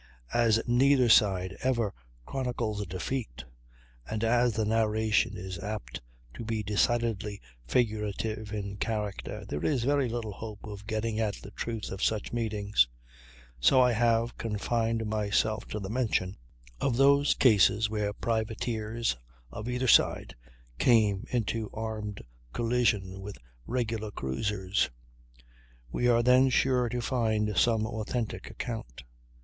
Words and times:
As 0.33 0.59
neither 0.65 1.09
side 1.09 1.55
ever 1.61 1.93
chronicles 2.25 2.81
a 2.81 2.87
defeat, 2.87 3.45
and 4.09 4.23
as 4.23 4.53
the 4.53 4.65
narration 4.65 5.37
is 5.37 5.59
apt 5.59 6.01
to 6.33 6.43
be 6.43 6.63
decidedly 6.63 7.39
figurative 7.67 8.51
in 8.51 8.77
character, 8.77 9.45
there 9.45 9.63
is 9.63 9.83
very 9.83 10.09
little 10.09 10.31
hope 10.31 10.63
of 10.63 10.87
getting 10.87 11.19
at 11.19 11.35
the 11.35 11.51
truth 11.51 11.91
of 11.91 12.01
such 12.03 12.33
meetings; 12.33 12.87
so 13.59 13.79
I 13.79 13.91
have 13.91 14.39
confined 14.39 15.05
myself 15.05 15.67
to 15.67 15.79
the 15.79 15.87
mention 15.87 16.35
of 16.79 16.97
those 16.97 17.35
cases 17.35 17.87
where 17.87 18.11
privateers, 18.11 19.15
of 19.51 19.69
either 19.69 19.87
side, 19.87 20.35
came 20.79 21.25
into 21.29 21.69
armed 21.75 22.23
collision 22.53 23.21
with 23.21 23.37
regular 23.67 24.09
cruisers. 24.09 24.89
We 25.91 26.07
are 26.07 26.23
then 26.23 26.49
sure 26.49 26.89
to 26.89 27.01
find 27.03 27.55
some 27.55 27.85
authentic 27.85 28.49
account. 28.49 29.03